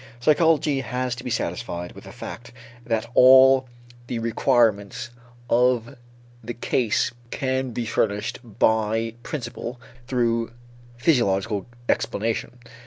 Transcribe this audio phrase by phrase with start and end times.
[0.19, 2.51] Psychology has to be satisfied with the fact
[2.83, 3.69] that all
[4.07, 5.11] the requirements
[5.47, 5.95] of
[6.43, 10.53] the case can be furnished by principle through
[10.97, 12.57] physiological explanation.